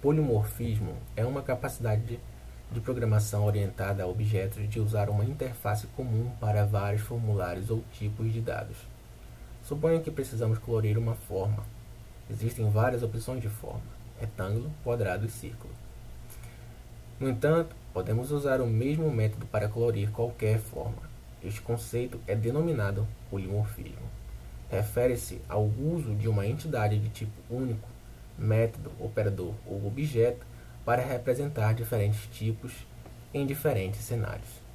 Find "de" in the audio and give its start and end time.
2.72-2.80, 4.66-4.80, 8.32-8.40, 13.42-13.50, 26.14-26.26, 26.98-27.10